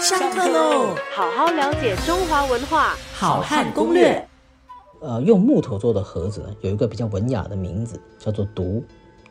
[0.00, 0.94] 上课喽！
[1.14, 4.28] 好好了解中华文化，好汉攻略。
[5.00, 8.82] 呃，用木头做的盒子呢，有一个比较文雅的名字，叫做“独”。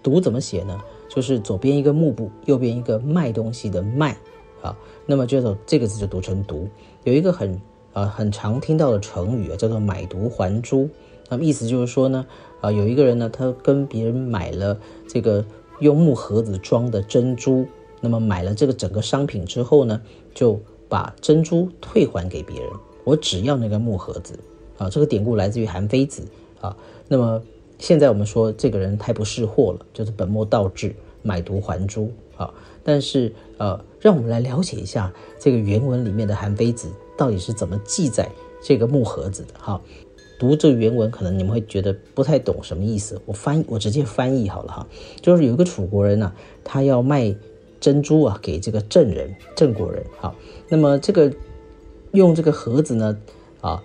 [0.01, 0.79] 独怎么写呢？
[1.09, 4.17] 就是左边一个木部，右边一个卖东西的卖
[4.61, 4.75] 啊。
[5.05, 6.67] 那么就走这个字就读成“独”。
[7.03, 7.61] 有一个很
[7.91, 10.89] 呃很常听到的成语啊，叫做“买椟还珠”。
[11.29, 12.25] 那么意思就是说呢，
[12.61, 15.45] 啊，有一个人呢，他跟别人买了这个
[15.79, 17.67] 用木盒子装的珍珠。
[18.03, 20.01] 那么买了这个整个商品之后呢，
[20.33, 22.69] 就把珍珠退还给别人。
[23.05, 24.37] 我只要那个木盒子
[24.77, 24.89] 啊。
[24.89, 26.21] 这个典故来自于韩非子
[26.59, 26.75] 啊。
[27.07, 27.41] 那么
[27.79, 32.53] 现在我们说这个人太不识货了，就是本末倒置，买椟还珠啊。
[32.83, 38.29] 但是呃，让我们来了解一下这个原文里面的韩非子到底是怎么记载
[38.61, 39.81] 这个木盒子的哈。
[40.37, 43.21] 读这个原文，可能你们会觉得不太懂什么意思。
[43.25, 44.87] 我翻我直接翻译好了哈。
[45.21, 46.33] 就是有一个楚国人呢，
[46.65, 47.33] 他要卖。
[47.83, 50.01] 珍珠啊，给这个郑人、郑国人。
[50.17, 50.33] 好，
[50.69, 51.29] 那么这个
[52.13, 53.17] 用这个盒子呢，
[53.59, 53.83] 啊，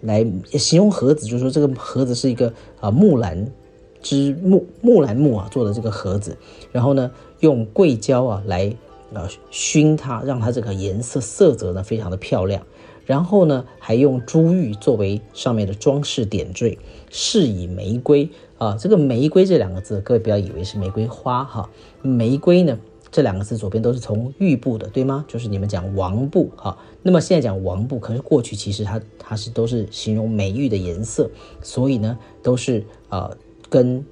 [0.00, 3.52] 来形容盒子，就是说这个盒子是一个啊木兰
[4.00, 6.38] 之木木兰木啊做的这个盒子，
[6.72, 8.74] 然后呢用桂胶啊来
[9.12, 12.62] 啊熏它，让它这个颜色色泽呢非常的漂亮，
[13.04, 16.78] 然后呢还用珠玉作为上面的装饰点缀，
[17.10, 18.78] 饰以玫瑰啊。
[18.80, 21.68] 这个玫瑰这两个字，各位不要以为是玫瑰花哈，
[22.00, 22.78] 玫瑰呢。
[23.10, 25.24] 这两个字左边都是从玉部的，对吗？
[25.26, 26.76] 就是你们讲王部哈。
[27.02, 31.30] 那么现在讲王部，可是过去其实它它是都是形容美玉的颜色，
[31.62, 33.36] 所以呢都是呃
[33.70, 34.04] 跟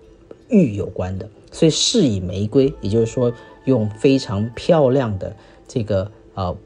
[0.48, 1.28] 玉有关的。
[1.52, 3.32] 所以饰以玫瑰，也就是说
[3.64, 5.34] 用非常漂亮的
[5.68, 6.56] 这个呃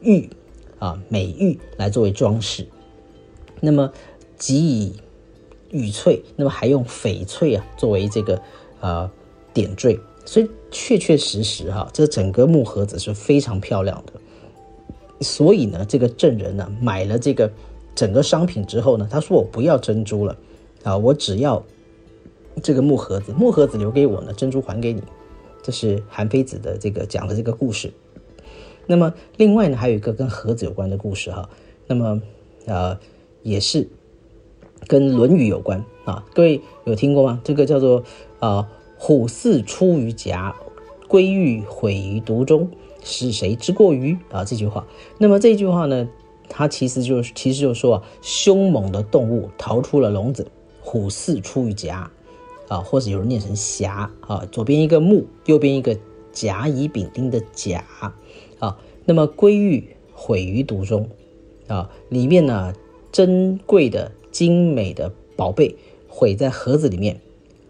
[0.00, 0.30] 玉
[0.78, 2.66] 啊美玉来作为装饰。
[3.60, 3.92] 那么
[4.36, 4.94] 即以
[5.70, 8.40] 玉翠，那么还用翡翠啊作为这个
[8.80, 9.10] 呃
[9.52, 9.98] 点缀。
[10.30, 14.12] 所以确确实实哈，这整个木盒子是非常漂亮的。
[15.22, 17.50] 所以呢，这个证人呢买了这个
[17.96, 20.36] 整个商品之后呢，他说我不要珍珠了
[20.84, 21.60] 啊，我只要
[22.62, 25.02] 这个木盒子，木盒子留给我呢，珍珠还给你。
[25.64, 27.92] 这是韩非子的这个讲的这个故事。
[28.86, 31.50] 那么另外呢，还有一个跟盒子有关的故事哈。
[31.88, 32.22] 那么
[32.66, 32.96] 呃，
[33.42, 33.88] 也是
[34.86, 36.24] 跟《论语》有关啊。
[36.32, 37.40] 各位有听过吗？
[37.42, 38.04] 这个叫做
[38.38, 38.70] 啊。
[39.02, 40.54] 虎兕出于夹，
[41.08, 42.68] 归玉毁于毒中，
[43.02, 44.44] 是谁之过于啊？
[44.44, 46.06] 这句话，那么这句话呢？
[46.50, 50.46] 它其实就是其实就是说啊，凶猛的动物逃出了笼子。
[50.82, 52.10] 虎兕出于夹，
[52.68, 55.96] 啊，或者有人念成匣啊，左边一个木，右边一个
[56.30, 57.82] 甲乙丙丁的甲
[58.58, 58.76] 啊。
[59.06, 61.08] 那么归玉毁于毒中，
[61.68, 62.74] 啊，里面呢
[63.10, 65.74] 珍贵的精美的宝贝
[66.06, 67.18] 毁在盒子里面。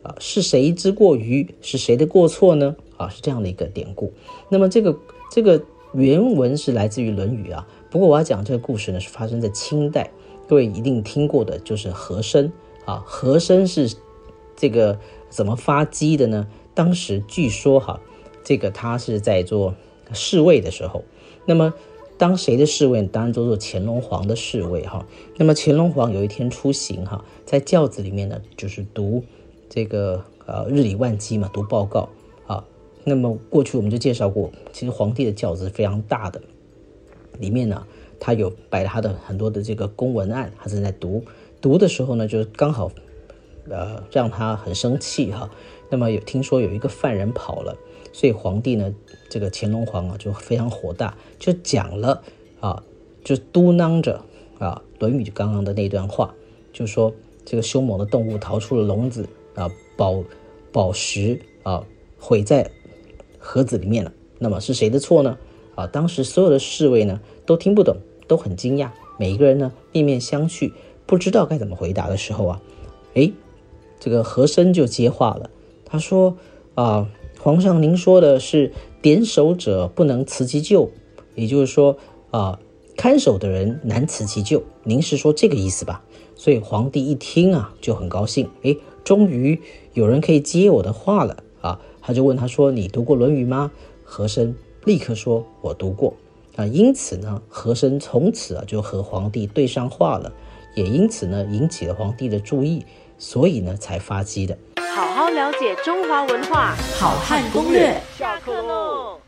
[0.03, 2.75] 啊，是谁之过于是谁的过错呢？
[2.97, 4.13] 啊，是这样的一个典故。
[4.49, 4.97] 那么这个
[5.31, 5.63] 这个
[5.93, 7.67] 原文是来自于《论语》啊。
[7.91, 10.11] 不过我要讲这个故事呢，是发生在清代，
[10.49, 12.53] 各位一定听过的，就是和珅
[12.85, 13.03] 啊。
[13.05, 13.95] 和珅是
[14.57, 16.47] 这个怎么发迹的呢？
[16.73, 18.01] 当时据说哈，
[18.43, 19.75] 这个他是在做
[20.13, 21.05] 侍卫的时候，
[21.45, 21.75] 那么
[22.17, 23.03] 当谁的侍卫？
[23.03, 25.07] 当然都做乾隆皇的侍卫哈。
[25.37, 29.25] 那么乾隆皇有一天出行哈，在轿子里面呢，就是读。
[29.71, 32.11] 这个呃日理万机嘛，读报告
[32.47, 32.63] 啊。
[33.05, 36.43] 那么过去我们就介绍过，其实皇帝的轿子是非常大的，
[37.39, 37.87] 里面呢
[38.19, 41.25] 他有摆他的很多的这个公文案，他正在读。
[41.63, 42.91] 读的时候呢，就刚好
[43.71, 45.49] 呃让他很生气哈。
[45.89, 47.77] 那么有听说有一个犯人跑了，
[48.13, 48.95] 所以皇帝呢
[49.29, 52.23] 这个乾隆皇啊就非常火大，就讲了
[52.61, 52.83] 啊，
[53.25, 54.23] 就嘟囔着
[54.59, 56.35] 啊《论语》刚刚的那段话，
[56.73, 57.13] 就说
[57.45, 59.29] 这个凶猛的动物逃出了笼子。
[59.55, 60.23] 啊，宝
[60.73, 61.85] 宝石啊，
[62.19, 62.71] 毁在
[63.39, 64.13] 盒子里面了。
[64.39, 65.37] 那么是谁的错呢？
[65.75, 67.97] 啊，当时所有的侍卫呢都听不懂，
[68.27, 70.73] 都很惊讶，每一个人呢面面相觑，
[71.07, 72.63] 不知道该怎么回答的时候啊，
[73.15, 73.31] 哎，
[73.99, 75.51] 这个和珅就接话了。
[75.85, 76.37] 他说
[76.75, 77.09] ：“啊，
[77.39, 78.73] 皇上您说的是
[79.03, 80.91] 点守者不能辞其咎，
[81.35, 81.99] 也就是说
[82.31, 82.59] 啊，
[82.97, 84.63] 看守的人难辞其咎。
[84.85, 86.05] 您是说这个意思吧？”
[86.37, 88.49] 所以皇帝一听啊，就很高兴。
[88.63, 88.77] 哎。
[89.11, 89.61] 终于
[89.93, 91.81] 有人可以接我的话了啊！
[92.01, 93.73] 他就问他说：“你读过《论语》吗？”
[94.07, 94.55] 和珅
[94.85, 96.15] 立刻说：“我读过。”
[96.55, 100.33] 啊，因此呢，和珅从此啊就和皇帝对上话了，
[100.77, 102.85] 也因此呢引起了皇帝的注意，
[103.19, 104.57] 所以呢才发迹的。
[104.77, 108.01] 好好了解中华文化，好汉攻略。
[108.17, 109.20] 下课喽。